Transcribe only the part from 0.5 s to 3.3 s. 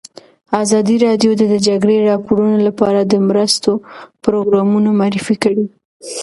ازادي راډیو د د جګړې راپورونه لپاره د